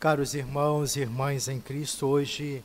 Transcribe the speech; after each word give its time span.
Caros 0.00 0.32
irmãos 0.32 0.96
e 0.96 1.00
irmãs 1.00 1.46
em 1.46 1.60
Cristo, 1.60 2.06
hoje 2.06 2.64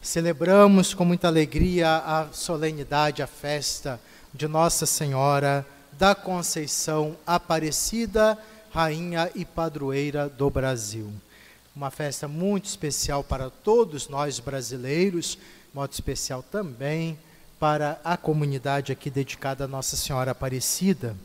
celebramos 0.00 0.94
com 0.94 1.04
muita 1.04 1.26
alegria 1.26 1.96
a 1.96 2.28
solenidade, 2.32 3.24
a 3.24 3.26
festa 3.26 4.00
de 4.32 4.46
Nossa 4.46 4.86
Senhora 4.86 5.66
da 5.98 6.14
Conceição 6.14 7.16
Aparecida, 7.26 8.38
Rainha 8.70 9.28
e 9.34 9.44
Padroeira 9.44 10.28
do 10.28 10.48
Brasil. 10.48 11.12
Uma 11.74 11.90
festa 11.90 12.28
muito 12.28 12.66
especial 12.66 13.24
para 13.24 13.50
todos 13.50 14.08
nós 14.08 14.38
brasileiros, 14.38 15.36
modo 15.74 15.92
especial 15.92 16.40
também 16.40 17.18
para 17.58 18.00
a 18.04 18.16
comunidade 18.16 18.92
aqui 18.92 19.10
dedicada 19.10 19.64
a 19.64 19.68
Nossa 19.68 19.96
Senhora 19.96 20.30
Aparecida. 20.30 21.16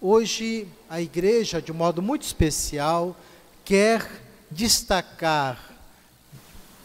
Hoje 0.00 0.68
a 0.88 1.00
igreja, 1.00 1.60
de 1.60 1.72
modo 1.72 2.00
muito 2.00 2.22
especial, 2.22 3.16
quer 3.64 4.30
destacar 4.54 5.58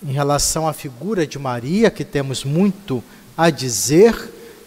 em 0.03 0.11
relação 0.11 0.67
à 0.67 0.73
figura 0.73 1.25
de 1.25 1.39
Maria, 1.39 1.89
que 1.89 2.03
temos 2.03 2.43
muito 2.43 3.03
a 3.37 3.49
dizer 3.49 4.13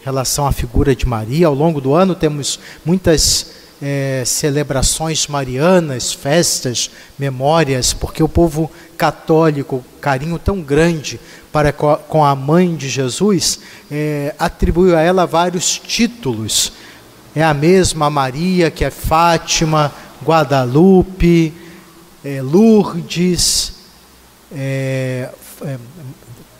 em 0.01 0.05
relação 0.05 0.45
à 0.45 0.51
figura 0.51 0.95
de 0.95 1.05
Maria. 1.05 1.47
Ao 1.47 1.53
longo 1.53 1.79
do 1.79 1.93
ano 1.93 2.13
temos 2.15 2.59
muitas 2.85 3.53
é, 3.81 4.23
celebrações 4.25 5.27
marianas, 5.27 6.13
festas, 6.13 6.91
memórias, 7.17 7.93
porque 7.93 8.21
o 8.21 8.29
povo 8.29 8.69
católico, 8.97 9.83
carinho 9.99 10.37
tão 10.37 10.61
grande 10.61 11.19
para 11.51 11.73
com 11.73 12.23
a 12.23 12.35
mãe 12.35 12.75
de 12.75 12.87
Jesus, 12.87 13.59
é, 13.89 14.35
atribuiu 14.37 14.95
a 14.95 15.01
ela 15.01 15.25
vários 15.25 15.79
títulos. 15.79 16.73
É 17.35 17.43
a 17.43 17.53
mesma 17.53 18.09
Maria 18.09 18.69
que 18.69 18.83
é 18.85 18.91
Fátima, 18.91 19.91
Guadalupe, 20.23 21.53
é, 22.23 22.41
Lourdes, 22.41 23.73
é, 24.51 25.29
é, 25.63 25.77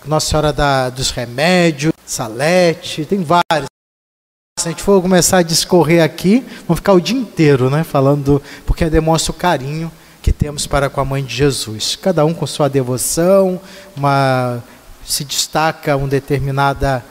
Nossa 0.05 0.29
Senhora 0.29 0.51
da, 0.51 0.89
dos 0.89 1.11
Remédios, 1.11 1.93
Salete, 2.05 3.05
tem 3.05 3.23
vários. 3.23 3.69
Se 4.59 4.67
a 4.67 4.71
gente 4.71 4.83
for 4.83 5.01
começar 5.01 5.39
a 5.39 5.43
discorrer 5.43 6.03
aqui, 6.03 6.45
vamos 6.67 6.79
ficar 6.79 6.93
o 6.93 7.01
dia 7.01 7.17
inteiro, 7.17 7.69
né, 7.69 7.83
falando, 7.83 8.41
porque 8.65 8.89
demonstra 8.89 9.31
o 9.31 9.35
carinho 9.35 9.91
que 10.21 10.31
temos 10.31 10.67
para 10.67 10.89
com 10.89 11.01
a 11.01 11.05
mãe 11.05 11.23
de 11.23 11.33
Jesus. 11.33 11.95
Cada 11.95 12.25
um 12.25 12.33
com 12.33 12.45
sua 12.45 12.67
devoção, 12.67 13.59
uma 13.95 14.63
se 15.03 15.23
destaca 15.23 15.97
um 15.97 16.07
determinado 16.07 16.85
eh, 16.85 17.01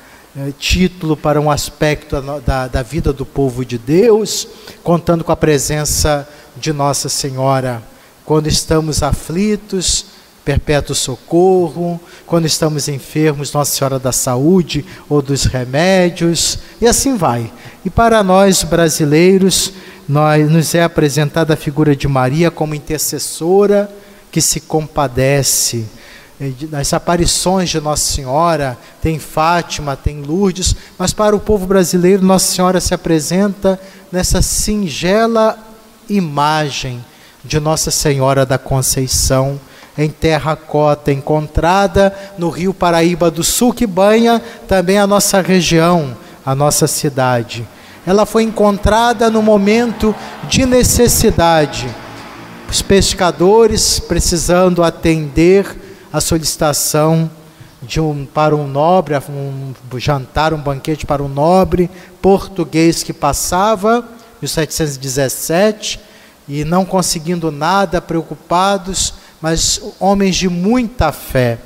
título 0.59 1.17
para 1.17 1.41
um 1.41 1.51
aspecto 1.51 2.21
da, 2.41 2.69
da 2.69 2.83
vida 2.83 3.13
do 3.13 3.27
povo 3.27 3.65
de 3.65 3.77
Deus, 3.77 4.47
contando 4.85 5.25
com 5.25 5.33
a 5.33 5.37
presença 5.37 6.29
de 6.57 6.73
Nossa 6.73 7.09
Senhora 7.09 7.83
quando 8.31 8.47
estamos 8.47 9.03
aflitos, 9.03 10.05
perpétuo 10.45 10.95
socorro, 10.95 12.01
quando 12.25 12.47
estamos 12.47 12.87
enfermos, 12.87 13.53
Nossa 13.53 13.73
Senhora 13.73 13.99
da 13.99 14.13
Saúde 14.13 14.87
ou 15.09 15.21
dos 15.21 15.47
remédios, 15.47 16.61
e 16.81 16.87
assim 16.87 17.17
vai. 17.17 17.53
E 17.85 17.91
para 17.91 18.23
nós 18.23 18.63
brasileiros, 18.63 19.73
nós, 20.09 20.49
nos 20.49 20.77
é 20.77 20.85
apresentada 20.85 21.55
a 21.55 21.57
figura 21.57 21.97
de 21.97 22.07
Maria 22.07 22.53
como 22.53 22.73
intercessora 22.73 23.91
que 24.31 24.41
se 24.41 24.61
compadece. 24.61 25.85
Nas 26.71 26.93
aparições 26.93 27.69
de 27.69 27.81
Nossa 27.81 28.13
Senhora, 28.13 28.79
tem 29.03 29.19
Fátima, 29.19 29.97
tem 29.97 30.23
Lourdes, 30.23 30.77
mas 30.97 31.13
para 31.13 31.35
o 31.35 31.41
povo 31.41 31.67
brasileiro, 31.67 32.25
Nossa 32.25 32.55
Senhora 32.55 32.81
se 32.81 32.95
apresenta 32.95 33.77
nessa 34.13 34.41
singela 34.41 35.59
imagem 36.09 37.05
de 37.45 37.59
Nossa 37.59 37.91
Senhora 37.91 38.45
da 38.45 38.59
Conceição, 38.59 39.59
em 39.97 40.09
terracota, 40.09 41.13
encontrada 41.13 42.15
no 42.39 42.49
Rio 42.49 42.73
Paraíba 42.73 43.31
do 43.31 43.43
Sul, 43.43 43.73
que 43.73 43.87
banha 43.87 44.41
também 44.69 44.99
a 44.99 45.07
nossa 45.07 45.41
região, 45.41 46.17
a 46.45 46.55
nossa 46.55 46.87
cidade. 46.87 47.67
Ela 48.07 48.25
foi 48.25 48.45
encontrada 48.45 49.31
no 49.31 49.43
momento 49.43 50.15
de 50.49 50.65
necessidade. 50.65 51.89
Os 52.69 52.81
pescadores 52.81 53.99
precisando 53.99 54.83
atender 54.83 55.67
a 56.13 56.21
solicitação 56.21 57.31
de 57.83 58.01
um, 58.01 58.27
para 58.27 58.55
um 58.55 58.67
nobre, 58.67 59.15
um 59.29 59.99
jantar, 59.99 60.53
um 60.53 60.59
banquete 60.59 61.07
para 61.07 61.23
um 61.23 61.29
nobre 61.29 61.91
português 62.21 63.03
que 63.03 63.13
passava, 63.13 64.05
1717, 64.41 66.01
e 66.51 66.65
não 66.65 66.85
conseguindo 66.85 67.53
nada, 67.53 68.03
preocupados, 68.03 69.15
mas 69.41 69.81
homens 70.01 70.35
de 70.35 70.49
muita 70.49 71.13
fé. 71.13 71.59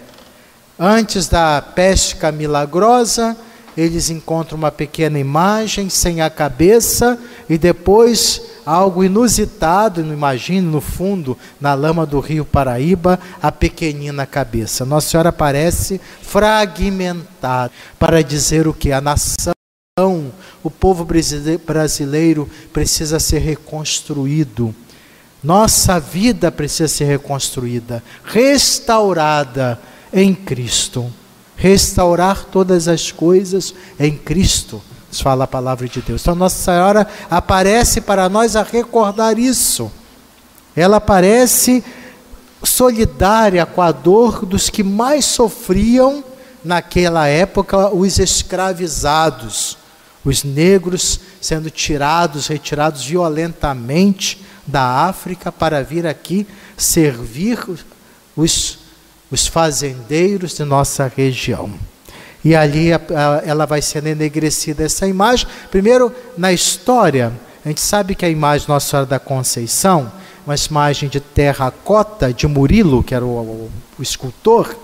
Antes 0.79 1.27
da 1.27 1.63
pesca 1.63 2.31
milagrosa, 2.31 3.35
eles 3.75 4.11
encontram 4.11 4.59
uma 4.59 4.71
pequena 4.71 5.19
imagem 5.19 5.89
sem 5.89 6.21
a 6.21 6.29
cabeça 6.29 7.19
e 7.49 7.57
depois 7.57 8.43
algo 8.67 9.03
inusitado, 9.03 10.05
não 10.05 10.13
imagino, 10.13 10.71
no 10.71 10.81
fundo, 10.83 11.39
na 11.59 11.73
lama 11.73 12.05
do 12.05 12.21
rio 12.21 12.45
Paraíba, 12.45 13.19
a 13.43 13.51
pequenina 13.51 14.27
cabeça. 14.27 14.85
Nossa 14.85 15.09
Senhora 15.09 15.31
aparece 15.31 15.99
fragmentada 16.21 17.73
para 17.99 18.23
dizer 18.23 18.69
o 18.69 18.75
que? 18.75 18.93
A 18.93 19.01
nação 19.01 19.55
o 20.65 20.71
povo 20.71 21.05
brasileiro 21.05 22.49
precisa 22.73 23.21
ser 23.21 23.41
reconstruído. 23.41 24.75
Nossa 25.43 26.01
vida 26.01 26.51
precisa 26.51 26.89
ser 26.89 27.05
reconstruída, 27.05 28.03
restaurada 28.25 29.79
em 30.11 30.35
Cristo. 30.35 31.13
Restaurar 31.55 32.47
todas 32.47 32.89
as 32.89 33.13
coisas 33.13 33.75
em 34.01 34.17
Cristo, 34.17 34.83
fala 35.13 35.45
a 35.45 35.47
palavra 35.47 35.87
de 35.87 36.01
Deus. 36.01 36.23
Então, 36.23 36.35
Nossa 36.35 36.57
Senhora 36.57 37.07
aparece 37.31 38.01
para 38.01 38.29
nós 38.29 38.57
a 38.57 38.63
recordar 38.63 39.39
isso. 39.39 39.93
Ela 40.75 40.97
aparece 40.97 41.85
solidária 42.65 43.65
com 43.65 43.83
a 43.83 43.93
dor 43.93 44.45
dos 44.45 44.69
que 44.69 44.83
mais 44.83 45.27
sofriam 45.27 46.25
naquela 46.65 47.29
época, 47.29 47.95
os 47.95 48.19
escravizados 48.19 49.77
os 50.25 50.43
negros 50.43 51.21
sendo 51.41 51.71
tirados, 51.71 52.47
retirados 52.47 53.05
violentamente 53.05 54.43
da 54.67 55.07
África 55.07 55.53
para 55.53 55.83
vir 55.83 56.07
aqui 56.07 56.47
servir 56.77 57.59
os, 58.37 58.79
os 59.31 59.47
fazendeiros 59.47 60.57
de 60.57 60.65
nossa 60.65 61.13
região. 61.15 61.73
E 62.45 62.55
ali 62.55 62.89
ela 63.45 63.67
vai 63.67 63.81
sendo 63.81 64.09
enegrecida 64.09 64.85
essa 64.85 65.07
imagem. 65.07 65.47
Primeiro, 65.71 66.15
na 66.37 66.53
história, 66.53 67.33
a 67.65 67.69
gente 67.69 67.81
sabe 67.81 68.15
que 68.15 68.25
a 68.25 68.29
imagem 68.29 68.69
Nossa 68.69 68.91
Senhora 68.91 69.07
da 69.07 69.19
Conceição, 69.19 70.13
uma 70.47 70.55
imagem 70.55 71.09
de 71.09 71.21
terracota 71.21 72.33
de 72.33 72.47
Murilo, 72.47 73.03
que 73.03 73.15
era 73.15 73.25
o, 73.25 73.29
o, 73.29 73.71
o 73.99 74.03
escultor, 74.03 74.77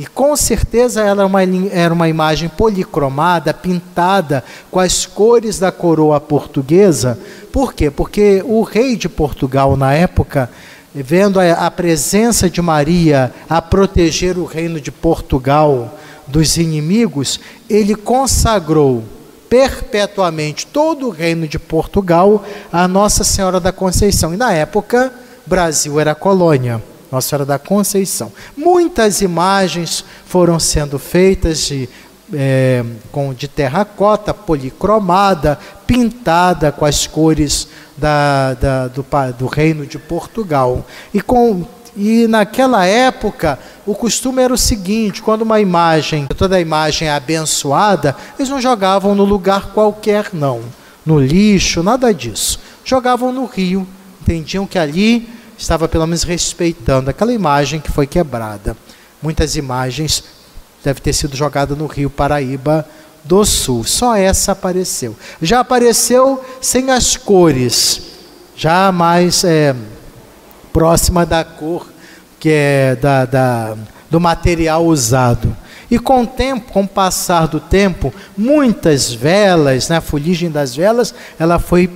e 0.00 0.06
com 0.06 0.34
certeza 0.34 1.02
ela 1.02 1.24
era 1.24 1.26
uma, 1.26 1.42
era 1.70 1.92
uma 1.92 2.08
imagem 2.08 2.48
policromada, 2.48 3.52
pintada 3.52 4.42
com 4.70 4.80
as 4.80 5.04
cores 5.04 5.58
da 5.58 5.70
coroa 5.70 6.18
portuguesa. 6.18 7.18
Por 7.52 7.74
quê? 7.74 7.90
Porque 7.90 8.42
o 8.46 8.62
rei 8.62 8.96
de 8.96 9.10
Portugal, 9.10 9.76
na 9.76 9.92
época, 9.92 10.48
vendo 10.94 11.38
a, 11.38 11.52
a 11.66 11.70
presença 11.70 12.48
de 12.48 12.62
Maria 12.62 13.30
a 13.46 13.60
proteger 13.60 14.38
o 14.38 14.46
reino 14.46 14.80
de 14.80 14.90
Portugal 14.90 15.94
dos 16.26 16.56
inimigos, 16.56 17.38
ele 17.68 17.94
consagrou 17.94 19.04
perpetuamente 19.50 20.66
todo 20.66 21.08
o 21.08 21.10
reino 21.10 21.46
de 21.46 21.58
Portugal 21.58 22.42
a 22.72 22.88
Nossa 22.88 23.22
Senhora 23.22 23.60
da 23.60 23.70
Conceição. 23.70 24.32
E 24.32 24.38
na 24.38 24.50
época, 24.50 25.12
Brasil 25.44 26.00
era 26.00 26.14
colônia. 26.14 26.80
Nossa 27.10 27.28
Senhora 27.28 27.44
da 27.44 27.58
Conceição. 27.58 28.32
Muitas 28.56 29.20
imagens 29.20 30.04
foram 30.26 30.60
sendo 30.60 30.98
feitas 30.98 31.66
de, 31.66 31.88
é, 32.32 32.84
com, 33.10 33.34
de 33.34 33.48
terracota, 33.48 34.32
policromada, 34.32 35.58
pintada 35.86 36.70
com 36.70 36.84
as 36.84 37.06
cores 37.06 37.68
da, 37.96 38.54
da, 38.54 38.88
do, 38.88 39.04
do 39.36 39.46
reino 39.46 39.84
de 39.84 39.98
Portugal. 39.98 40.86
E, 41.12 41.20
com, 41.20 41.66
e 41.96 42.26
naquela 42.28 42.86
época, 42.86 43.58
o 43.84 43.94
costume 43.94 44.42
era 44.42 44.54
o 44.54 44.58
seguinte: 44.58 45.20
quando 45.20 45.42
uma 45.42 45.60
imagem, 45.60 46.26
toda 46.36 46.56
a 46.56 46.60
imagem 46.60 47.08
é 47.08 47.12
abençoada, 47.12 48.16
eles 48.38 48.48
não 48.48 48.60
jogavam 48.60 49.14
no 49.14 49.24
lugar 49.24 49.72
qualquer, 49.72 50.28
não. 50.32 50.60
No 51.04 51.18
lixo, 51.18 51.82
nada 51.82 52.12
disso. 52.14 52.60
Jogavam 52.84 53.32
no 53.32 53.46
rio. 53.46 53.86
Entendiam 54.22 54.66
que 54.66 54.78
ali 54.78 55.28
estava 55.60 55.86
pelo 55.86 56.06
menos 56.06 56.22
respeitando 56.22 57.10
aquela 57.10 57.32
imagem 57.32 57.80
que 57.80 57.90
foi 57.90 58.06
quebrada. 58.06 58.74
Muitas 59.22 59.56
imagens 59.56 60.24
devem 60.82 61.02
ter 61.02 61.12
sido 61.12 61.36
jogadas 61.36 61.76
no 61.76 61.86
Rio 61.86 62.08
Paraíba 62.08 62.88
do 63.22 63.44
Sul. 63.44 63.84
Só 63.84 64.16
essa 64.16 64.52
apareceu. 64.52 65.14
Já 65.42 65.60
apareceu 65.60 66.42
sem 66.62 66.90
as 66.90 67.14
cores, 67.14 68.00
já 68.56 68.90
mais 68.90 69.44
é, 69.44 69.76
próxima 70.72 71.26
da 71.26 71.44
cor 71.44 71.86
que 72.38 72.48
é 72.50 72.96
da, 72.96 73.26
da, 73.26 73.76
do 74.10 74.18
material 74.18 74.86
usado. 74.86 75.54
E 75.90 75.98
com 75.98 76.22
o 76.22 76.26
tempo, 76.26 76.72
com 76.72 76.84
o 76.84 76.88
passar 76.88 77.46
do 77.46 77.60
tempo, 77.60 78.14
muitas 78.34 79.12
velas, 79.12 79.90
né, 79.90 79.98
a 79.98 80.00
fuligem 80.00 80.50
das 80.50 80.74
velas, 80.74 81.14
ela 81.38 81.58
foi 81.58 81.90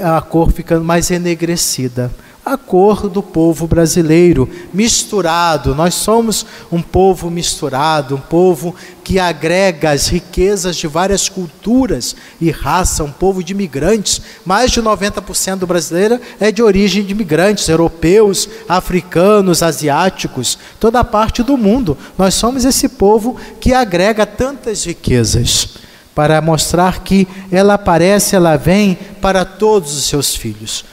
a 0.00 0.20
cor 0.20 0.52
ficando 0.52 0.84
mais 0.84 1.10
enegrecida 1.10 2.10
a 2.44 2.58
cor 2.58 3.08
do 3.08 3.22
povo 3.22 3.66
brasileiro, 3.66 4.48
misturado. 4.72 5.74
Nós 5.74 5.94
somos 5.94 6.44
um 6.70 6.82
povo 6.82 7.30
misturado, 7.30 8.16
um 8.16 8.20
povo 8.20 8.74
que 9.02 9.18
agrega 9.18 9.90
as 9.90 10.08
riquezas 10.08 10.76
de 10.76 10.86
várias 10.86 11.28
culturas 11.28 12.14
e 12.38 12.50
raça, 12.50 13.02
um 13.02 13.10
povo 13.10 13.42
de 13.42 13.52
imigrantes. 13.52 14.20
Mais 14.44 14.70
de 14.70 14.82
90% 14.82 15.56
do 15.56 15.66
brasileiro 15.66 16.20
é 16.38 16.52
de 16.52 16.62
origem 16.62 17.02
de 17.02 17.12
imigrantes, 17.12 17.68
europeus, 17.68 18.46
africanos, 18.68 19.62
asiáticos, 19.62 20.58
toda 20.78 21.02
parte 21.02 21.42
do 21.42 21.56
mundo. 21.56 21.96
Nós 22.18 22.34
somos 22.34 22.66
esse 22.66 22.90
povo 22.90 23.36
que 23.58 23.72
agrega 23.72 24.26
tantas 24.26 24.84
riquezas 24.84 25.78
para 26.14 26.40
mostrar 26.42 27.02
que 27.02 27.26
ela 27.50 27.74
aparece, 27.74 28.36
ela 28.36 28.56
vem 28.56 28.96
para 29.20 29.44
todos 29.44 29.96
os 29.96 30.04
seus 30.04 30.36
filhos 30.36 30.84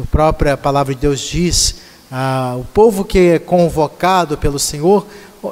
a 0.00 0.06
própria 0.10 0.56
palavra 0.56 0.94
de 0.94 1.00
Deus 1.00 1.20
diz, 1.20 1.76
ah, 2.10 2.56
o 2.58 2.64
povo 2.64 3.04
que 3.04 3.18
é 3.18 3.38
convocado 3.38 4.38
pelo 4.38 4.58
Senhor 4.58 5.06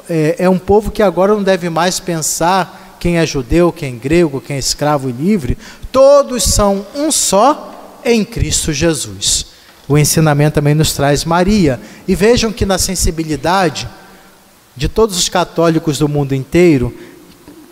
é, 0.09 0.35
é 0.39 0.49
um 0.49 0.57
povo 0.57 0.89
que 0.89 1.03
agora 1.03 1.33
não 1.33 1.43
deve 1.43 1.69
mais 1.69 1.99
pensar 1.99 2.97
quem 2.99 3.17
é 3.17 3.25
judeu, 3.25 3.71
quem 3.71 3.95
é 3.95 3.97
grego, 3.97 4.41
quem 4.41 4.55
é 4.55 4.59
escravo 4.59 5.09
e 5.09 5.11
livre, 5.11 5.57
todos 5.91 6.43
são 6.43 6.85
um 6.95 7.11
só 7.11 7.99
em 8.05 8.23
Cristo 8.23 8.71
Jesus. 8.71 9.47
O 9.87 9.97
ensinamento 9.97 10.55
também 10.55 10.73
nos 10.73 10.93
traz 10.93 11.25
Maria. 11.25 11.79
E 12.07 12.15
vejam 12.15 12.51
que 12.51 12.65
na 12.65 12.77
sensibilidade 12.77 13.89
de 14.75 14.87
todos 14.87 15.17
os 15.17 15.27
católicos 15.27 15.97
do 15.97 16.07
mundo 16.07 16.33
inteiro, 16.33 16.95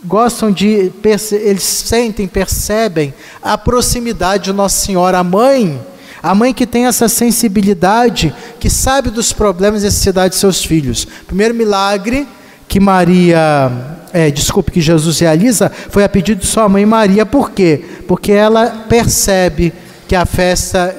gostam 0.04 0.52
de, 0.52 0.92
eles 1.32 1.64
sentem, 1.64 2.28
percebem 2.28 3.14
a 3.42 3.58
proximidade 3.58 4.46
de 4.46 4.54
Nossa 4.54 4.86
Senhora, 4.86 5.20
a 5.20 5.24
mãe 5.24 5.80
a 6.22 6.36
mãe 6.36 6.54
que 6.54 6.68
tem 6.68 6.86
essa 6.86 7.08
sensibilidade, 7.08 8.34
que 8.60 8.70
sabe 8.70 9.10
dos 9.10 9.32
problemas 9.32 9.82
e 9.82 9.86
necessidades 9.86 10.38
de 10.38 10.42
seus 10.42 10.64
filhos. 10.64 11.08
Primeiro 11.26 11.54
milagre 11.54 12.28
que 12.68 12.80
Maria, 12.80 13.72
é, 14.14 14.30
desculpe, 14.30 14.72
que 14.72 14.82
Jesus 14.82 15.20
realiza, 15.20 15.72
foi 15.90 16.04
a 16.04 16.10
pedido 16.10 16.42
de 16.42 16.48
sua 16.48 16.68
mãe 16.70 16.86
Maria. 16.86 17.26
Por 17.26 17.52
quê? 17.52 17.84
Porque 18.08 18.32
ela 18.32 18.86
percebe 18.88 19.74
que 20.08 20.16
a 20.16 20.26
festa 20.26 20.96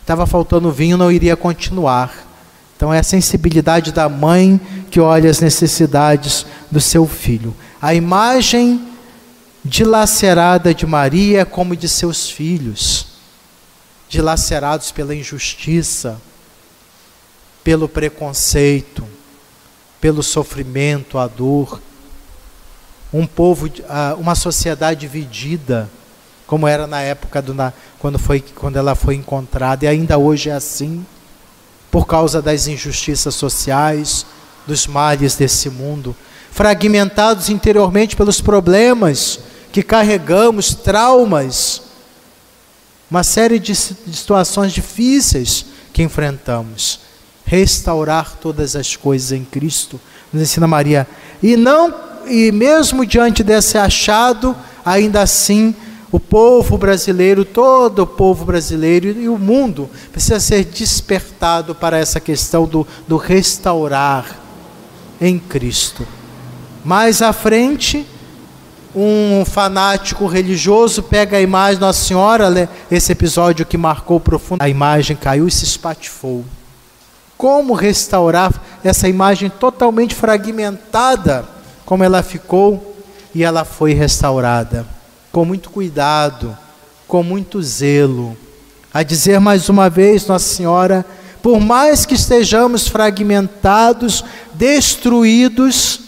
estava 0.00 0.26
faltando 0.26 0.70
vinho, 0.70 0.96
não 0.96 1.10
iria 1.10 1.36
continuar. 1.36 2.12
Então 2.76 2.92
é 2.92 2.98
a 2.98 3.04
sensibilidade 3.04 3.90
da 3.90 4.08
mãe 4.08 4.60
que 4.90 5.00
olha 5.00 5.30
as 5.30 5.40
necessidades 5.40 6.44
do 6.70 6.80
seu 6.80 7.06
filho. 7.06 7.54
A 7.80 7.94
imagem 7.94 8.88
dilacerada 9.64 10.74
de 10.74 10.86
Maria 10.86 11.40
é 11.40 11.44
como 11.44 11.74
de 11.74 11.88
seus 11.88 12.28
filhos 12.28 13.11
dilacerados 14.12 14.92
pela 14.92 15.14
injustiça, 15.14 16.20
pelo 17.64 17.88
preconceito, 17.88 19.08
pelo 20.02 20.22
sofrimento, 20.22 21.16
a 21.16 21.26
dor. 21.26 21.80
Um 23.10 23.26
povo, 23.26 23.70
uma 24.18 24.34
sociedade 24.34 25.00
dividida, 25.00 25.88
como 26.46 26.68
era 26.68 26.86
na 26.86 27.00
época 27.00 27.40
do, 27.40 27.54
quando, 27.98 28.18
foi, 28.18 28.44
quando 28.54 28.76
ela 28.76 28.94
foi 28.94 29.14
encontrada, 29.14 29.86
e 29.86 29.88
ainda 29.88 30.18
hoje 30.18 30.50
é 30.50 30.52
assim, 30.52 31.06
por 31.90 32.06
causa 32.06 32.42
das 32.42 32.66
injustiças 32.66 33.34
sociais, 33.34 34.26
dos 34.66 34.86
males 34.86 35.36
desse 35.36 35.70
mundo, 35.70 36.14
fragmentados 36.50 37.48
interiormente 37.48 38.14
pelos 38.14 38.42
problemas 38.42 39.40
que 39.72 39.82
carregamos, 39.82 40.74
traumas 40.74 41.91
uma 43.12 43.22
série 43.22 43.58
de 43.58 43.74
situações 43.74 44.72
difíceis 44.72 45.66
que 45.92 46.02
enfrentamos. 46.02 47.00
Restaurar 47.44 48.38
todas 48.40 48.74
as 48.74 48.96
coisas 48.96 49.32
em 49.32 49.44
Cristo, 49.44 50.00
nos 50.32 50.42
ensina 50.42 50.66
Maria. 50.66 51.06
E 51.42 51.54
não 51.54 51.94
e 52.26 52.50
mesmo 52.50 53.04
diante 53.04 53.42
desse 53.42 53.76
achado, 53.76 54.56
ainda 54.82 55.20
assim 55.20 55.74
o 56.10 56.18
povo 56.18 56.78
brasileiro, 56.78 57.44
todo 57.44 57.98
o 57.98 58.06
povo 58.06 58.46
brasileiro 58.46 59.08
e 59.08 59.28
o 59.28 59.36
mundo 59.36 59.90
precisa 60.10 60.40
ser 60.40 60.64
despertado 60.64 61.74
para 61.74 61.98
essa 61.98 62.18
questão 62.18 62.64
do, 62.64 62.86
do 63.06 63.18
restaurar 63.18 64.40
em 65.20 65.38
Cristo. 65.38 66.08
Mais 66.82 67.20
à 67.20 67.34
frente, 67.34 68.06
um 68.94 69.44
fanático 69.44 70.26
religioso 70.26 71.02
pega 71.02 71.36
a 71.36 71.40
imagem 71.40 71.80
Nossa 71.80 72.04
Senhora, 72.04 72.68
esse 72.90 73.12
episódio 73.12 73.64
que 73.64 73.78
marcou 73.78 74.20
profundo, 74.20 74.60
a 74.60 74.68
imagem 74.68 75.16
caiu 75.16 75.48
e 75.48 75.50
se 75.50 75.64
espatifou. 75.64 76.44
Como 77.36 77.74
restaurar 77.74 78.52
essa 78.84 79.08
imagem 79.08 79.50
totalmente 79.50 80.14
fragmentada, 80.14 81.44
como 81.84 82.04
ela 82.04 82.22
ficou 82.22 82.96
e 83.34 83.42
ela 83.42 83.64
foi 83.64 83.94
restaurada? 83.94 84.86
Com 85.32 85.44
muito 85.44 85.70
cuidado, 85.70 86.56
com 87.08 87.22
muito 87.22 87.62
zelo. 87.62 88.36
A 88.92 89.02
dizer 89.02 89.40
mais 89.40 89.68
uma 89.70 89.88
vez, 89.88 90.26
Nossa 90.26 90.54
Senhora, 90.54 91.04
por 91.42 91.58
mais 91.58 92.06
que 92.06 92.14
estejamos 92.14 92.86
fragmentados, 92.86 94.24
destruídos, 94.54 96.01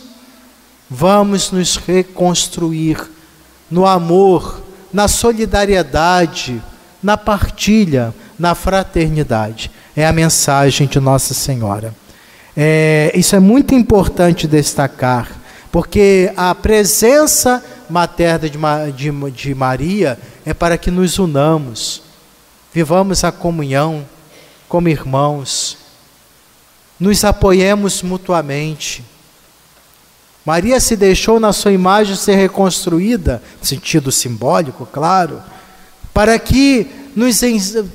Vamos 0.89 1.51
nos 1.51 1.77
reconstruir 1.77 2.99
no 3.71 3.87
amor, 3.87 4.63
na 4.93 5.09
solidariedade, 5.09 6.63
na 7.03 7.17
partilha, 7.17 8.15
na 8.39 8.55
fraternidade. 8.55 9.71
É 9.97 10.07
a 10.07 10.13
mensagem 10.13 10.87
de 10.87 11.01
Nossa 11.01 11.35
Senhora. 11.35 11.95
É, 12.57 13.11
isso 13.15 13.35
é 13.35 13.41
muito 13.41 13.75
importante 13.75 14.47
destacar, 14.47 15.29
porque 15.73 16.33
a 16.37 16.55
presença 16.55 17.65
materna 17.91 18.49
de, 18.49 18.59
de, 18.93 19.31
de 19.31 19.55
Maria 19.55 20.19
é 20.47 20.55
para 20.55 20.79
que 20.79 20.91
nos 20.91 21.19
unamos, 21.19 22.03
vivamos 22.73 23.25
a 23.25 23.33
comunhão 23.33 24.05
como 24.69 24.89
irmãos, 24.89 25.77
nos 26.99 27.25
apoiemos 27.25 28.03
mutuamente 28.03 29.05
Maria 30.45 30.79
se 30.79 30.95
deixou 30.97 31.41
na 31.41 31.53
sua 31.53 31.73
imagem 31.73 32.17
ser 32.17 32.35
reconstruída, 32.37 33.43
sentido 33.63 34.13
simbólico, 34.13 34.87
claro, 34.91 35.41
para 36.13 36.39
que 36.39 36.87
nos 37.17 37.41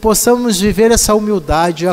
possamos 0.02 0.60
viver 0.60 0.92
essa 0.92 1.14
humildade, 1.14 1.86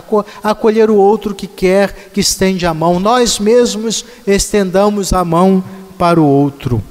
acolher 0.42 0.90
o 0.90 0.96
outro 0.96 1.34
que 1.34 1.46
quer, 1.46 2.10
que 2.12 2.20
estende 2.20 2.64
a 2.64 2.72
mão. 2.72 2.98
Nós 2.98 3.38
mesmos 3.38 4.04
estendamos 4.26 5.12
a 5.12 5.24
mão 5.24 5.62
para 5.98 6.20
o 6.20 6.24
outro 6.24 6.82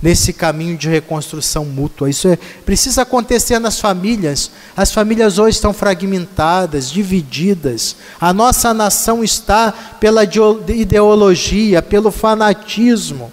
nesse 0.00 0.32
caminho 0.32 0.76
de 0.76 0.88
reconstrução 0.88 1.64
mútua. 1.64 2.10
Isso 2.10 2.28
é, 2.28 2.36
precisa 2.64 3.02
acontecer 3.02 3.58
nas 3.58 3.80
famílias. 3.80 4.50
As 4.76 4.92
famílias 4.92 5.38
hoje 5.38 5.56
estão 5.56 5.72
fragmentadas, 5.72 6.90
divididas. 6.90 7.96
A 8.20 8.32
nossa 8.32 8.74
nação 8.74 9.24
está 9.24 9.72
pela 9.98 10.22
ideologia, 10.24 11.82
pelo 11.82 12.10
fanatismo, 12.10 13.32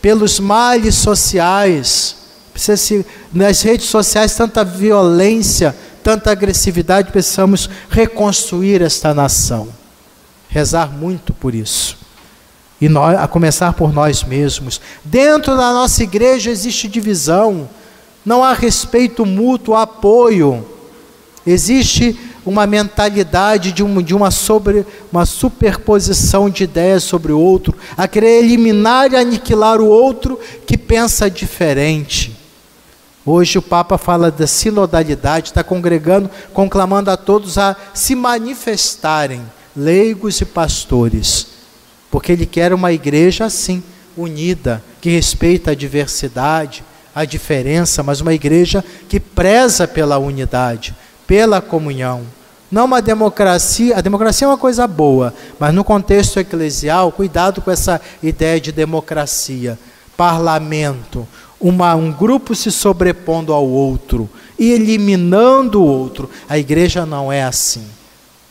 pelos 0.00 0.38
males 0.38 0.94
sociais. 0.94 2.16
Precisa 2.52 2.76
se, 2.76 3.06
nas 3.32 3.62
redes 3.62 3.86
sociais 3.86 4.34
tanta 4.34 4.64
violência, 4.64 5.76
tanta 6.02 6.30
agressividade, 6.30 7.10
precisamos 7.10 7.68
reconstruir 7.90 8.80
esta 8.80 9.12
nação. 9.12 9.68
Rezar 10.48 10.90
muito 10.90 11.34
por 11.34 11.54
isso 11.54 12.05
e 12.80 12.88
nós, 12.88 13.18
a 13.18 13.26
começar 13.26 13.72
por 13.72 13.92
nós 13.92 14.22
mesmos. 14.22 14.80
Dentro 15.04 15.56
da 15.56 15.72
nossa 15.72 16.02
igreja 16.02 16.50
existe 16.50 16.88
divisão, 16.88 17.68
não 18.24 18.44
há 18.44 18.52
respeito 18.52 19.24
mútuo, 19.24 19.74
apoio. 19.74 20.66
Existe 21.46 22.18
uma 22.44 22.66
mentalidade 22.66 23.72
de, 23.72 23.82
um, 23.82 24.02
de 24.02 24.14
uma, 24.14 24.30
sobre, 24.30 24.86
uma 25.10 25.24
superposição 25.24 26.50
de 26.50 26.64
ideias 26.64 27.02
sobre 27.02 27.32
o 27.32 27.40
outro, 27.40 27.74
a 27.96 28.06
querer 28.06 28.44
eliminar 28.44 29.12
e 29.12 29.16
aniquilar 29.16 29.80
o 29.80 29.86
outro 29.86 30.38
que 30.66 30.76
pensa 30.76 31.30
diferente. 31.30 32.36
Hoje 33.24 33.58
o 33.58 33.62
Papa 33.62 33.98
fala 33.98 34.30
da 34.30 34.46
sinodalidade, 34.46 35.48
está 35.48 35.64
congregando, 35.64 36.30
conclamando 36.52 37.10
a 37.10 37.16
todos 37.16 37.58
a 37.58 37.74
se 37.92 38.14
manifestarem, 38.14 39.42
leigos 39.74 40.40
e 40.40 40.44
pastores 40.44 41.55
porque 42.10 42.32
ele 42.32 42.46
quer 42.46 42.72
uma 42.72 42.92
igreja 42.92 43.44
assim, 43.44 43.82
unida, 44.16 44.82
que 45.00 45.10
respeita 45.10 45.72
a 45.72 45.74
diversidade, 45.74 46.82
a 47.14 47.24
diferença, 47.24 48.02
mas 48.02 48.20
uma 48.20 48.34
igreja 48.34 48.84
que 49.08 49.18
preza 49.18 49.88
pela 49.88 50.18
unidade, 50.18 50.94
pela 51.26 51.60
comunhão, 51.60 52.22
Não 52.70 52.84
uma 52.84 53.00
democracia, 53.00 53.96
a 53.96 54.00
democracia 54.00 54.44
é 54.44 54.50
uma 54.50 54.58
coisa 54.58 54.88
boa, 54.88 55.32
mas 55.58 55.72
no 55.72 55.84
contexto 55.84 56.40
eclesial, 56.40 57.12
cuidado 57.12 57.62
com 57.62 57.70
essa 57.70 58.00
ideia 58.20 58.60
de 58.60 58.72
democracia. 58.72 59.78
Parlamento, 60.16 61.26
uma, 61.60 61.94
um 61.94 62.10
grupo 62.10 62.54
se 62.56 62.72
sobrepondo 62.72 63.52
ao 63.52 63.66
outro 63.66 64.28
e 64.58 64.72
eliminando 64.72 65.80
o 65.80 65.86
outro. 65.86 66.28
A 66.48 66.58
igreja 66.58 67.06
não 67.06 67.32
é 67.32 67.44
assim. 67.44 67.86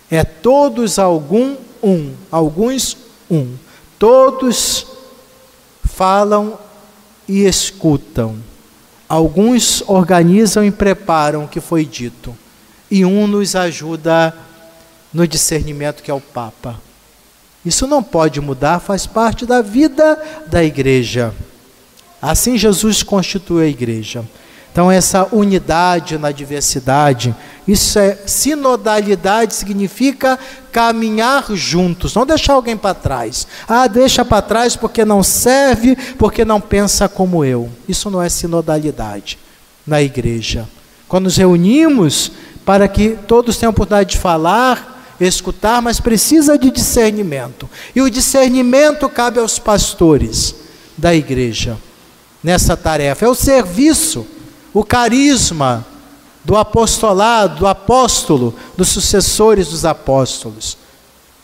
É 0.10 0.24
todos 0.24 0.98
algum 0.98 1.58
um, 1.84 2.14
alguns 2.32 2.98
um. 3.30 3.56
Todos 3.98 4.88
falam 5.84 6.58
e 7.28 7.46
escutam. 7.46 8.38
Alguns 9.08 9.84
organizam 9.88 10.64
e 10.66 10.72
preparam 10.72 11.46
o 11.46 11.48
que 11.48 11.62
foi 11.62 11.86
dito. 11.86 12.36
E 12.90 13.06
um 13.06 13.28
nos 13.28 13.56
ajuda 13.56 14.36
no 15.14 15.28
discernimento 15.28 16.04
que 16.04 16.12
é 16.12 16.14
o 16.14 16.22
Papa. 16.22 16.80
Isso 17.66 17.88
não 17.88 18.04
pode 18.04 18.40
mudar, 18.42 18.80
faz 18.80 19.08
parte 19.08 19.46
da 19.46 19.62
vida 19.62 20.22
da 20.48 20.64
igreja. 20.64 21.34
Assim 22.22 22.58
Jesus 22.58 23.02
constitui 23.02 23.66
a 23.66 23.68
igreja. 23.68 24.26
Então, 24.76 24.92
essa 24.92 25.26
unidade 25.32 26.18
na 26.18 26.34
diversidade, 26.34 27.34
isso 27.66 27.98
é 27.98 28.18
sinodalidade, 28.26 29.56
significa 29.56 30.38
caminhar 30.70 31.46
juntos, 31.56 32.14
não 32.14 32.26
deixar 32.26 32.56
alguém 32.56 32.76
para 32.76 32.94
trás. 32.94 33.48
Ah, 33.70 33.88
deixa 33.88 34.26
para 34.26 34.42
trás 34.42 34.76
porque 34.76 35.06
não 35.06 35.24
serve, 35.24 35.96
porque 36.18 36.44
não 36.44 36.60
pensa 36.60 37.08
como 37.08 37.46
eu. 37.46 37.70
Isso 37.88 38.10
não 38.10 38.22
é 38.22 38.28
sinodalidade 38.28 39.40
na 39.88 40.02
igreja. 40.02 40.68
Quando 41.08 41.24
nos 41.24 41.38
reunimos 41.38 42.34
para 42.66 42.90
que 42.90 43.18
todos 43.26 43.56
tenham 43.56 43.70
a 43.70 43.72
oportunidade 43.72 44.10
de 44.10 44.18
falar, 44.18 45.16
escutar, 45.22 45.82
mas 45.82 46.02
precisa 46.02 46.58
de 46.58 46.70
discernimento. 46.70 47.70
E 47.96 48.02
o 48.02 48.10
discernimento 48.10 49.08
cabe 49.08 49.40
aos 49.40 49.58
pastores 49.58 50.54
da 50.98 51.16
igreja 51.16 51.78
nessa 52.44 52.76
tarefa. 52.76 53.24
É 53.24 53.30
o 53.30 53.34
serviço 53.34 54.35
o 54.76 54.84
carisma 54.84 55.86
do 56.44 56.58
apostolado, 56.58 57.60
do 57.60 57.66
apóstolo, 57.66 58.54
dos 58.76 58.90
sucessores 58.90 59.70
dos 59.70 59.86
apóstolos. 59.86 60.78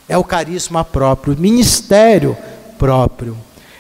É 0.07 0.17
o 0.17 0.23
carisma 0.23 0.83
próprio, 0.83 1.33
o 1.33 1.39
ministério 1.39 2.37
próprio. 2.77 3.37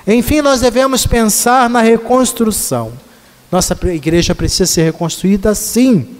Enfim, 0.07 0.41
nós 0.41 0.61
devemos 0.61 1.05
pensar 1.05 1.69
na 1.69 1.81
reconstrução. 1.81 2.93
Nossa 3.51 3.77
igreja 3.93 4.33
precisa 4.33 4.65
ser 4.65 4.83
reconstruída 4.83 5.53
sim, 5.53 6.15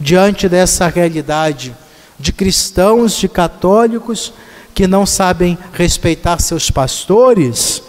diante 0.00 0.48
dessa 0.48 0.88
realidade 0.88 1.76
de 2.18 2.32
cristãos, 2.32 3.14
de 3.14 3.28
católicos 3.28 4.32
que 4.72 4.86
não 4.86 5.04
sabem 5.04 5.58
respeitar 5.74 6.40
seus 6.40 6.70
pastores, 6.70 7.82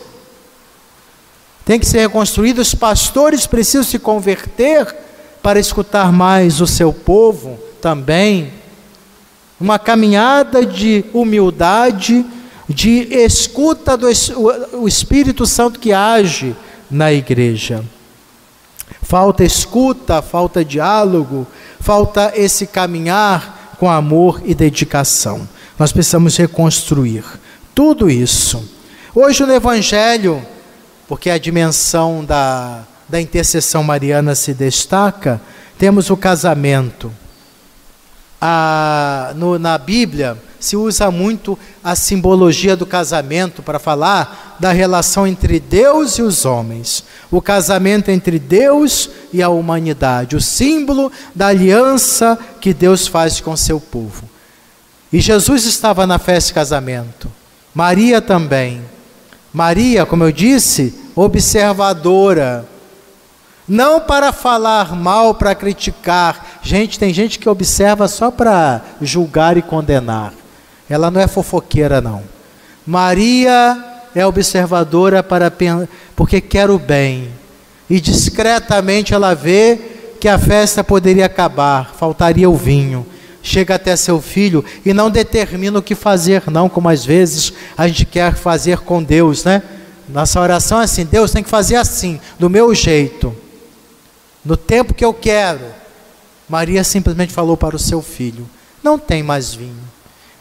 tem 1.65 1.79
que 1.79 1.85
ser 1.85 1.99
reconstruído. 1.99 2.61
Os 2.61 2.75
pastores 2.75 3.47
precisam 3.47 3.83
se 3.83 3.99
converter 3.99 4.95
para 5.41 5.59
escutar 5.59 6.11
mais 6.11 6.61
o 6.61 6.67
seu 6.67 6.93
povo 6.93 7.59
também. 7.81 8.51
Uma 9.59 9.79
caminhada 9.79 10.65
de 10.65 11.05
humildade, 11.13 12.25
de 12.67 13.07
escuta 13.13 13.95
do 13.95 14.07
o 14.73 14.87
Espírito 14.87 15.45
Santo 15.45 15.79
que 15.79 15.93
age 15.93 16.55
na 16.89 17.11
igreja. 17.11 17.83
Falta 19.01 19.43
escuta, 19.43 20.21
falta 20.21 20.63
diálogo, 20.63 21.45
falta 21.79 22.31
esse 22.35 22.67
caminhar 22.67 23.75
com 23.77 23.89
amor 23.89 24.41
e 24.45 24.53
dedicação. 24.53 25.47
Nós 25.77 25.91
precisamos 25.91 26.37
reconstruir 26.37 27.23
tudo 27.75 28.09
isso. 28.09 28.63
Hoje 29.13 29.45
no 29.45 29.53
Evangelho, 29.53 30.41
porque 31.13 31.29
a 31.29 31.37
dimensão 31.37 32.25
da, 32.25 32.81
da 33.07 33.21
intercessão 33.21 33.83
mariana 33.83 34.33
se 34.33 34.51
destaca, 34.51 35.39
temos 35.77 36.09
o 36.09 36.17
casamento. 36.17 37.13
A, 38.41 39.31
no, 39.35 39.59
na 39.59 39.77
Bíblia 39.77 40.35
se 40.59 40.75
usa 40.75 41.11
muito 41.11 41.57
a 41.83 41.95
simbologia 41.95 42.75
do 42.75 42.87
casamento 42.87 43.61
para 43.61 43.77
falar 43.77 44.57
da 44.59 44.71
relação 44.71 45.27
entre 45.27 45.59
Deus 45.59 46.17
e 46.17 46.23
os 46.23 46.45
homens. 46.45 47.03
O 47.29 47.39
casamento 47.39 48.09
entre 48.09 48.39
Deus 48.39 49.07
e 49.31 49.43
a 49.43 49.49
humanidade, 49.49 50.35
o 50.35 50.41
símbolo 50.41 51.11
da 51.35 51.49
aliança 51.49 52.39
que 52.59 52.73
Deus 52.73 53.05
faz 53.05 53.39
com 53.39 53.55
seu 53.55 53.79
povo. 53.79 54.27
E 55.11 55.21
Jesus 55.21 55.65
estava 55.65 56.07
na 56.07 56.17
festa 56.17 56.47
de 56.47 56.53
casamento, 56.55 57.31
Maria 57.71 58.19
também. 58.19 58.81
Maria, 59.53 60.03
como 60.03 60.23
eu 60.23 60.31
disse, 60.31 61.02
observadora. 61.15 62.65
Não 63.67 64.01
para 64.01 64.33
falar 64.33 64.95
mal, 64.95 65.35
para 65.35 65.55
criticar. 65.55 66.59
Gente, 66.61 66.99
tem 66.99 67.13
gente 67.13 67.39
que 67.39 67.47
observa 67.47 68.07
só 68.07 68.29
para 68.29 68.81
julgar 69.01 69.57
e 69.57 69.61
condenar. 69.61 70.33
Ela 70.89 71.09
não 71.09 71.21
é 71.21 71.27
fofoqueira, 71.27 72.01
não. 72.01 72.23
Maria 72.85 73.81
é 74.13 74.25
observadora 74.25 75.23
para 75.23 75.51
porque 76.15 76.41
quer 76.41 76.69
o 76.69 76.77
bem. 76.77 77.29
E 77.89 77.99
discretamente 77.99 79.13
ela 79.13 79.33
vê 79.33 79.79
que 80.19 80.27
a 80.27 80.37
festa 80.37 80.83
poderia 80.83 81.25
acabar, 81.25 81.93
faltaria 81.97 82.49
o 82.49 82.55
vinho. 82.55 83.05
Chega 83.41 83.75
até 83.75 83.95
seu 83.95 84.21
filho 84.21 84.63
e 84.85 84.93
não 84.93 85.09
determina 85.09 85.79
o 85.79 85.81
que 85.81 85.95
fazer, 85.95 86.43
não, 86.47 86.69
como 86.69 86.87
às 86.87 87.05
vezes 87.05 87.51
a 87.77 87.87
gente 87.87 88.05
quer 88.05 88.33
fazer 88.35 88.79
com 88.79 89.03
Deus, 89.03 89.43
né? 89.43 89.61
Nossa 90.07 90.39
oração 90.39 90.81
é 90.81 90.83
assim: 90.83 91.05
Deus 91.05 91.31
tem 91.31 91.43
que 91.43 91.49
fazer 91.49 91.75
assim, 91.75 92.19
do 92.37 92.49
meu 92.49 92.73
jeito, 92.73 93.35
no 94.43 94.57
tempo 94.57 94.93
que 94.93 95.05
eu 95.05 95.13
quero. 95.13 95.83
Maria 96.47 96.83
simplesmente 96.83 97.31
falou 97.31 97.55
para 97.55 97.75
o 97.75 97.79
seu 97.79 98.01
filho: 98.01 98.49
Não 98.81 98.99
tem 98.99 99.23
mais 99.23 99.53
vinho. 99.53 99.83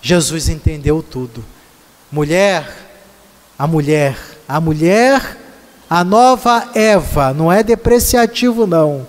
Jesus 0.01 0.49
entendeu 0.49 1.03
tudo. 1.03 1.45
Mulher, 2.11 2.69
a 3.59 3.67
mulher, 3.67 4.19
a 4.49 4.61
mulher, 4.61 5.39
a 5.89 6.03
nova 6.03 6.71
Eva, 6.75 7.33
não 7.33 7.51
é 7.51 7.63
depreciativo, 7.63 8.67
não. 8.67 9.07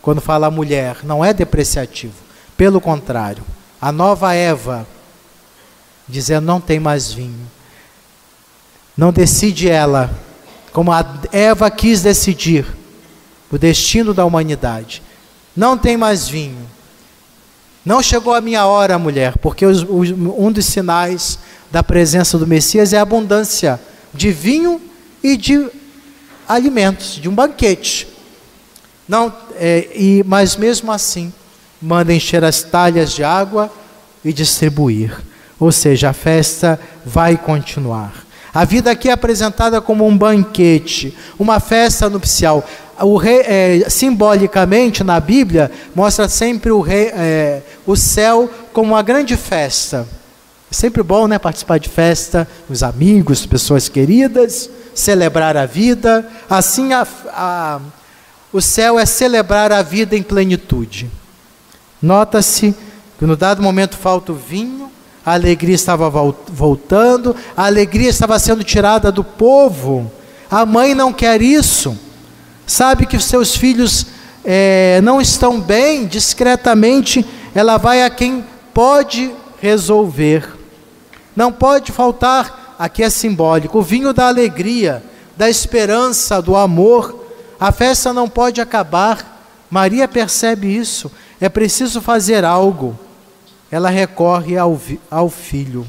Quando 0.00 0.20
fala 0.20 0.50
mulher, 0.50 0.98
não 1.02 1.24
é 1.24 1.34
depreciativo. 1.34 2.14
Pelo 2.56 2.80
contrário, 2.80 3.42
a 3.80 3.90
nova 3.90 4.32
Eva, 4.32 4.86
dizendo: 6.08 6.46
Não 6.46 6.60
tem 6.60 6.78
mais 6.78 7.12
vinho 7.12 7.57
não 8.98 9.12
decide 9.12 9.70
ela, 9.70 10.10
como 10.72 10.90
a 10.90 11.06
Eva 11.30 11.70
quis 11.70 12.02
decidir, 12.02 12.66
o 13.48 13.56
destino 13.56 14.12
da 14.12 14.24
humanidade. 14.24 15.00
Não 15.56 15.78
tem 15.78 15.96
mais 15.96 16.28
vinho. 16.28 16.68
Não 17.84 18.02
chegou 18.02 18.34
a 18.34 18.40
minha 18.40 18.66
hora, 18.66 18.98
mulher, 18.98 19.38
porque 19.38 19.64
os, 19.64 19.86
os, 19.88 20.10
um 20.10 20.50
dos 20.50 20.66
sinais 20.66 21.38
da 21.70 21.80
presença 21.80 22.36
do 22.36 22.46
Messias 22.46 22.92
é 22.92 22.98
a 22.98 23.02
abundância 23.02 23.80
de 24.12 24.32
vinho 24.32 24.80
e 25.22 25.36
de 25.36 25.70
alimentos, 26.48 27.14
de 27.14 27.28
um 27.28 27.34
banquete. 27.34 28.08
Não, 29.08 29.32
é, 29.54 29.88
e, 29.94 30.24
mas 30.26 30.56
mesmo 30.56 30.90
assim, 30.90 31.32
manda 31.80 32.12
encher 32.12 32.42
as 32.42 32.64
talhas 32.64 33.12
de 33.12 33.22
água 33.22 33.72
e 34.24 34.32
distribuir. 34.32 35.16
Ou 35.60 35.70
seja, 35.70 36.10
a 36.10 36.12
festa 36.12 36.80
vai 37.06 37.36
continuar. 37.36 38.27
A 38.58 38.64
vida 38.64 38.90
aqui 38.90 39.08
é 39.08 39.12
apresentada 39.12 39.80
como 39.80 40.04
um 40.04 40.18
banquete, 40.18 41.16
uma 41.38 41.60
festa 41.60 42.10
nupcial. 42.10 42.66
O 43.00 43.16
rei, 43.16 43.42
é, 43.46 43.88
simbolicamente 43.88 45.04
na 45.04 45.20
Bíblia 45.20 45.70
mostra 45.94 46.28
sempre 46.28 46.72
o, 46.72 46.80
rei, 46.80 47.12
é, 47.14 47.62
o 47.86 47.94
céu 47.94 48.50
como 48.72 48.94
uma 48.94 49.02
grande 49.02 49.36
festa. 49.36 50.08
É 50.68 50.74
sempre 50.74 51.04
bom, 51.04 51.28
né, 51.28 51.38
participar 51.38 51.78
de 51.78 51.88
festa, 51.88 52.48
os 52.68 52.82
amigos, 52.82 53.46
pessoas 53.46 53.88
queridas, 53.88 54.68
celebrar 54.92 55.56
a 55.56 55.64
vida. 55.64 56.28
Assim, 56.50 56.92
a, 56.92 57.06
a, 57.28 57.80
o 58.52 58.60
céu 58.60 58.98
é 58.98 59.06
celebrar 59.06 59.70
a 59.70 59.82
vida 59.82 60.16
em 60.16 60.22
plenitude. 60.24 61.08
Nota-se 62.02 62.74
que 63.20 63.24
no 63.24 63.36
dado 63.36 63.62
momento 63.62 63.96
falta 63.96 64.32
o 64.32 64.34
vinho, 64.34 64.90
a 65.28 65.34
alegria 65.34 65.74
estava 65.74 66.08
voltando, 66.08 67.36
a 67.54 67.66
alegria 67.66 68.08
estava 68.08 68.38
sendo 68.38 68.64
tirada 68.64 69.12
do 69.12 69.22
povo. 69.22 70.10
A 70.50 70.64
mãe 70.64 70.94
não 70.94 71.12
quer 71.12 71.42
isso, 71.42 71.98
sabe 72.66 73.04
que 73.04 73.14
os 73.14 73.26
seus 73.26 73.54
filhos 73.54 74.06
é, 74.42 75.02
não 75.02 75.20
estão 75.20 75.60
bem, 75.60 76.06
discretamente 76.06 77.26
ela 77.54 77.76
vai 77.76 78.04
a 78.04 78.08
quem 78.08 78.42
pode 78.72 79.30
resolver. 79.60 80.48
Não 81.36 81.52
pode 81.52 81.92
faltar, 81.92 82.76
aqui 82.78 83.02
é 83.02 83.10
simbólico, 83.10 83.80
o 83.80 83.82
vinho 83.82 84.14
da 84.14 84.28
alegria, 84.28 85.04
da 85.36 85.50
esperança, 85.50 86.40
do 86.40 86.56
amor. 86.56 87.26
A 87.60 87.70
festa 87.70 88.14
não 88.14 88.30
pode 88.30 88.62
acabar. 88.62 89.44
Maria 89.68 90.08
percebe 90.08 90.74
isso. 90.74 91.12
É 91.38 91.50
preciso 91.50 92.00
fazer 92.00 92.46
algo. 92.46 92.98
Ela 93.70 93.90
recorre 93.90 94.56
ao, 94.56 94.80
ao 95.10 95.28
filho. 95.28 95.86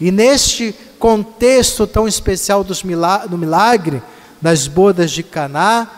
E 0.00 0.10
neste 0.10 0.74
contexto 0.98 1.86
tão 1.86 2.08
especial 2.08 2.64
dos 2.64 2.82
milagre, 2.82 3.28
do 3.28 3.38
milagre 3.38 4.02
das 4.40 4.66
bodas 4.66 5.10
de 5.10 5.22
Caná, 5.22 5.88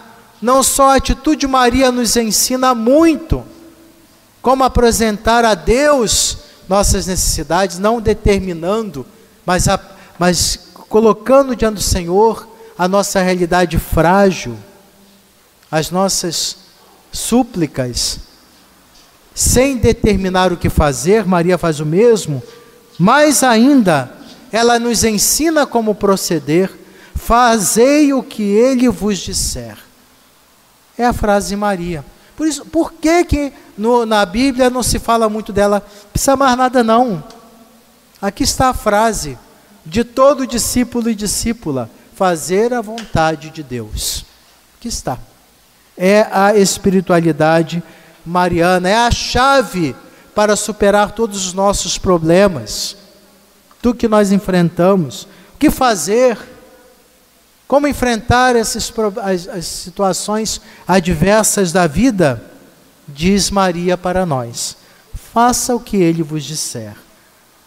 não 0.40 0.62
só 0.62 0.90
a 0.90 0.96
atitude 0.96 1.40
de 1.40 1.46
Maria 1.46 1.90
nos 1.90 2.16
ensina 2.16 2.74
muito 2.74 3.42
como 4.42 4.62
apresentar 4.62 5.42
a 5.44 5.54
Deus 5.54 6.36
nossas 6.68 7.06
necessidades, 7.06 7.78
não 7.78 8.00
determinando, 8.00 9.06
mas, 9.46 9.68
a, 9.68 9.80
mas 10.18 10.68
colocando 10.88 11.56
diante 11.56 11.76
do 11.76 11.80
Senhor 11.80 12.46
a 12.76 12.86
nossa 12.86 13.22
realidade 13.22 13.78
frágil, 13.78 14.56
as 15.70 15.90
nossas 15.90 16.56
súplicas, 17.10 18.20
sem 19.34 19.76
determinar 19.76 20.52
o 20.52 20.56
que 20.56 20.70
fazer, 20.70 21.24
Maria 21.26 21.58
faz 21.58 21.80
o 21.80 21.86
mesmo, 21.86 22.42
mais 22.98 23.42
ainda, 23.42 24.14
ela 24.52 24.78
nos 24.78 25.02
ensina 25.02 25.66
como 25.66 25.94
proceder, 25.94 26.70
fazei 27.16 28.12
o 28.12 28.22
que 28.22 28.42
ele 28.42 28.88
vos 28.88 29.18
disser. 29.18 29.76
É 30.96 31.04
a 31.04 31.12
frase 31.12 31.48
de 31.48 31.56
Maria. 31.56 32.04
Por 32.36 32.46
isso, 32.46 32.64
por 32.66 32.92
que, 32.92 33.24
que 33.24 33.52
no, 33.76 34.06
na 34.06 34.24
Bíblia 34.24 34.70
não 34.70 34.82
se 34.82 34.98
fala 34.98 35.28
muito 35.28 35.52
dela? 35.52 35.84
Precisa 36.12 36.36
mais 36.36 36.56
nada, 36.56 36.84
não. 36.84 37.22
Aqui 38.22 38.44
está 38.44 38.68
a 38.68 38.74
frase 38.74 39.36
de 39.84 40.04
todo 40.04 40.46
discípulo 40.46 41.10
e 41.10 41.14
discípula: 41.14 41.90
fazer 42.14 42.72
a 42.72 42.80
vontade 42.80 43.50
de 43.50 43.62
Deus. 43.62 44.24
Aqui 44.78 44.88
está. 44.88 45.18
É 45.96 46.26
a 46.30 46.56
espiritualidade 46.56 47.82
mariana, 48.24 48.88
é 48.88 48.96
a 48.96 49.10
chave 49.10 49.94
para 50.34 50.56
superar 50.56 51.12
todos 51.12 51.46
os 51.46 51.52
nossos 51.52 51.98
problemas, 51.98 52.96
tudo 53.80 53.98
que 53.98 54.08
nós 54.08 54.32
enfrentamos. 54.32 55.24
O 55.54 55.58
que 55.58 55.70
fazer? 55.70 56.38
Como 57.68 57.86
enfrentar 57.86 58.56
essas, 58.56 58.92
as, 59.22 59.48
as 59.48 59.66
situações 59.66 60.60
adversas 60.86 61.72
da 61.72 61.86
vida? 61.86 62.42
Diz 63.06 63.50
Maria 63.50 63.96
para 63.96 64.24
nós: 64.24 64.76
faça 65.32 65.74
o 65.74 65.80
que 65.80 65.96
ele 65.96 66.22
vos 66.22 66.44
disser, 66.44 66.96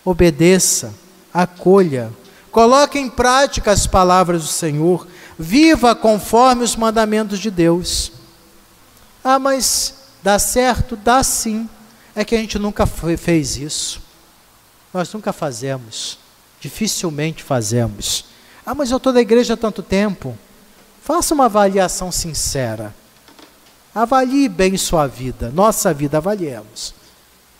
obedeça, 0.03 0.93
acolha, 1.33 2.11
coloque 2.51 2.97
em 2.97 3.09
prática 3.09 3.71
as 3.71 3.85
palavras 3.85 4.43
do 4.43 4.47
Senhor, 4.47 5.07
viva 5.37 5.93
conforme 5.95 6.63
os 6.63 6.75
mandamentos 6.75 7.39
de 7.39 7.51
Deus. 7.51 8.11
Ah, 9.23 9.37
mas 9.37 9.96
dá 10.27 10.37
certo? 10.37 10.97
Dá 10.97 11.23
sim. 11.23 11.69
É 12.13 12.25
que 12.25 12.35
a 12.35 12.37
gente 12.37 12.59
nunca 12.59 12.85
fez 12.85 13.55
isso. 13.55 14.01
Nós 14.93 15.13
nunca 15.13 15.31
fazemos. 15.31 16.19
Dificilmente 16.59 17.41
fazemos. 17.41 18.25
Ah, 18.65 18.75
mas 18.75 18.91
eu 18.91 18.97
estou 18.97 19.13
na 19.13 19.21
igreja 19.21 19.53
há 19.53 19.57
tanto 19.57 19.81
tempo. 19.81 20.37
Faça 21.01 21.33
uma 21.33 21.45
avaliação 21.45 22.11
sincera. 22.11 22.93
Avalie 23.95 24.49
bem 24.49 24.75
sua 24.75 25.07
vida, 25.07 25.49
nossa 25.49 25.93
vida, 25.93 26.17
avaliemos. 26.17 26.93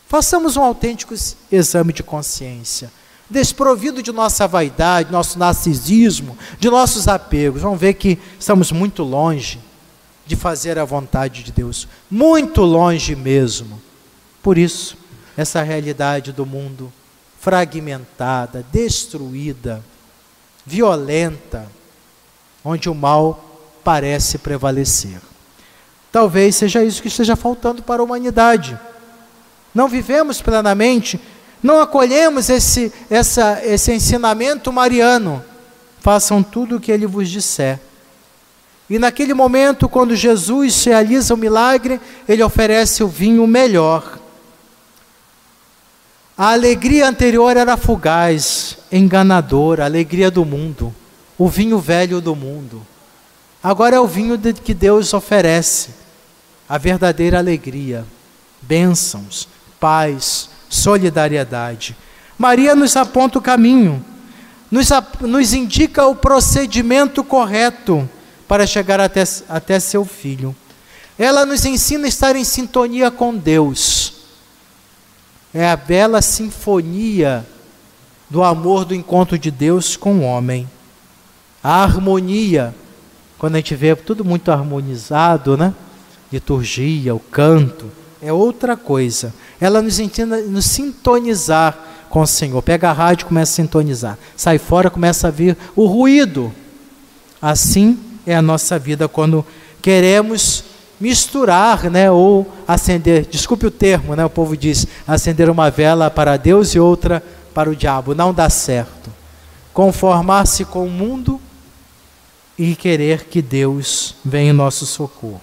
Façamos 0.06 0.58
um 0.58 0.62
autêntico 0.62 1.16
exame 1.50 1.94
de 1.94 2.04
consciência, 2.04 2.92
desprovido 3.30 4.04
de 4.04 4.12
nossa 4.12 4.46
vaidade, 4.46 5.10
nosso 5.10 5.40
narcisismo, 5.40 6.38
de 6.60 6.70
nossos 6.70 7.08
apegos. 7.08 7.62
Vamos 7.62 7.80
ver 7.80 7.94
que 7.94 8.20
estamos 8.38 8.74
muito 8.74 9.04
longe 9.04 9.58
de 10.28 10.36
fazer 10.36 10.78
a 10.78 10.86
vontade 10.86 11.42
de 11.42 11.52
Deus, 11.52 11.88
muito 12.12 12.62
longe 12.62 13.16
mesmo. 13.16 13.82
Por 14.44 14.58
isso, 14.58 14.98
essa 15.38 15.64
realidade 15.64 16.32
do 16.34 16.46
mundo 16.46 16.92
fragmentada, 17.40 18.66
destruída, 18.72 19.82
violenta, 20.66 21.72
onde 22.64 22.90
o 22.90 22.96
mal 22.96 23.44
parece 23.84 24.38
prevalecer. 24.38 25.22
Talvez 26.12 26.56
seja 26.56 26.84
isso 26.84 27.02
que 27.02 27.08
esteja 27.08 27.36
faltando 27.36 27.82
para 27.82 28.02
a 28.02 28.04
humanidade. 28.04 28.78
Não 29.74 29.88
vivemos 29.88 30.42
plenamente, 30.42 31.22
não 31.64 31.80
acolhemos 31.80 32.50
esse, 32.50 32.92
essa, 33.10 33.62
esse 33.64 33.94
ensinamento 33.94 34.74
mariano. 34.74 35.44
Façam 36.02 36.44
tudo 36.44 36.76
o 36.76 36.80
que 36.80 36.92
ele 36.92 37.06
vos 37.06 37.30
disser. 37.30 37.80
E 38.90 38.98
naquele 38.98 39.34
momento, 39.34 39.90
quando 39.90 40.16
Jesus 40.16 40.84
realiza 40.86 41.34
o 41.34 41.38
milagre, 41.38 42.00
ele 42.28 42.42
oferece 42.42 43.04
o 43.04 43.08
vinho 43.08 43.46
melhor. 43.46 44.18
A 46.38 46.52
alegria 46.52 47.08
anterior 47.08 47.58
era 47.58 47.76
fugaz, 47.76 48.78
enganadora, 48.92 49.84
a 49.84 49.88
alegria 49.88 50.32
do 50.32 50.46
mundo, 50.46 50.94
o 51.38 51.50
vinho 51.50 51.80
velho 51.80 52.22
do 52.22 52.36
mundo. 52.36 52.86
Agora 53.62 53.96
é 53.98 54.00
o 54.00 54.08
vinho 54.08 54.40
que 54.64 54.74
Deus 54.74 55.14
oferece, 55.14 55.90
a 56.70 56.78
verdadeira 56.78 57.40
alegria, 57.40 58.06
bênçãos, 58.62 59.50
paz, 59.80 60.50
solidariedade. 60.70 61.98
Maria 62.38 62.76
nos 62.76 62.96
aponta 62.96 63.40
o 63.40 63.42
caminho, 63.42 64.06
nos, 64.72 64.90
nos 65.22 65.54
indica 65.54 66.06
o 66.06 66.16
procedimento 66.16 67.24
correto 67.24 68.08
para 68.48 68.66
chegar 68.66 69.00
até, 69.00 69.24
até 69.50 69.80
seu 69.80 70.06
filho. 70.06 70.56
Ela 71.18 71.46
nos 71.46 71.66
ensina 71.66 72.06
a 72.06 72.08
estar 72.08 72.36
em 72.36 72.44
sintonia 72.44 73.10
com 73.10 73.36
Deus. 73.36 74.14
É 75.54 75.68
a 75.70 75.76
bela 75.76 76.22
sinfonia 76.22 77.46
do 78.30 78.44
amor 78.44 78.86
do 78.86 78.94
encontro 78.94 79.38
de 79.38 79.50
Deus 79.50 79.98
com 79.98 80.20
o 80.20 80.22
homem. 80.22 80.70
A 81.64 81.84
harmonia, 81.84 82.76
quando 83.38 83.56
a 83.56 83.58
gente 83.58 83.76
vê 83.76 83.96
tudo 83.96 84.24
muito 84.24 84.52
harmonizado, 84.52 85.58
né? 85.58 85.74
Liturgia, 86.32 87.16
o 87.16 87.20
canto, 87.20 87.90
é 88.22 88.32
outra 88.32 88.78
coisa. 88.78 89.34
Ela 89.60 89.82
nos 89.82 90.00
ensina 90.00 90.38
a 90.38 90.42
nos 90.42 90.66
sintonizar 90.66 91.78
com 92.10 92.22
o 92.22 92.28
Senhor. 92.28 92.62
Pega 92.62 92.90
a 92.90 92.94
rádio, 92.94 93.26
começa 93.26 93.54
a 93.54 93.56
sintonizar. 93.56 94.18
Sai 94.36 94.58
fora, 94.58 94.90
começa 94.90 95.28
a 95.28 95.32
vir 95.32 95.58
o 95.76 95.86
ruído. 95.86 96.54
Assim 97.42 97.98
é 98.28 98.36
a 98.36 98.42
nossa 98.42 98.78
vida 98.78 99.08
quando 99.08 99.44
queremos 99.82 100.66
misturar, 101.00 101.90
né, 101.90 102.12
ou 102.12 102.46
acender, 102.68 103.26
desculpe 103.26 103.66
o 103.66 103.72
termo, 103.72 104.16
né, 104.16 104.26
o 104.26 104.30
povo 104.30 104.58
diz, 104.58 104.86
acender 105.08 105.50
uma 105.50 105.72
vela 105.72 106.12
para 106.12 106.36
Deus 106.36 106.76
e 106.76 106.80
outra 106.80 107.24
para 107.54 107.70
o 107.70 107.76
diabo, 107.76 108.14
não 108.14 108.34
dá 108.34 108.50
certo. 108.50 109.10
Conformar-se 109.74 110.66
com 110.66 110.86
o 110.86 110.90
mundo 110.90 111.40
e 112.58 112.76
querer 112.76 113.26
que 113.26 113.42
Deus 113.42 114.16
venha 114.26 114.50
em 114.50 114.54
nosso 114.54 114.86
socorro. 114.86 115.42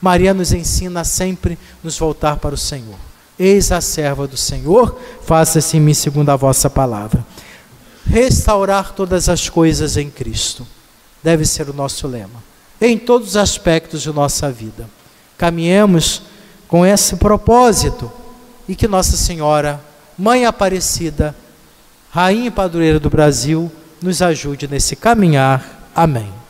Maria 0.00 0.32
nos 0.32 0.52
ensina 0.52 1.00
a 1.00 1.04
sempre 1.04 1.58
nos 1.82 1.98
voltar 1.98 2.36
para 2.36 2.54
o 2.54 2.58
Senhor. 2.58 2.96
Eis 3.38 3.70
a 3.72 3.80
serva 3.80 4.26
do 4.26 4.36
Senhor, 4.36 4.98
faça-se 5.24 5.76
em 5.76 5.80
mim 5.80 5.94
segundo 5.94 6.30
a 6.30 6.36
vossa 6.36 6.70
palavra. 6.70 7.24
Restaurar 8.06 8.92
todas 8.92 9.28
as 9.28 9.48
coisas 9.48 9.96
em 9.96 10.08
Cristo 10.08 10.66
deve 11.22 11.44
ser 11.44 11.68
o 11.68 11.74
nosso 11.74 12.06
lema, 12.06 12.42
em 12.80 12.98
todos 12.98 13.28
os 13.28 13.36
aspectos 13.36 14.02
de 14.02 14.12
nossa 14.12 14.50
vida. 14.50 14.88
Caminhemos 15.38 16.22
com 16.66 16.84
esse 16.84 17.16
propósito 17.16 18.10
e 18.68 18.74
que 18.74 18.88
Nossa 18.88 19.16
Senhora, 19.16 19.80
Mãe 20.18 20.46
Aparecida, 20.46 21.34
Rainha 22.10 22.46
e 22.46 22.50
Padroeira 22.50 22.98
do 22.98 23.10
Brasil, 23.10 23.70
nos 24.00 24.20
ajude 24.22 24.68
nesse 24.68 24.96
caminhar. 24.96 25.90
Amém. 25.94 26.41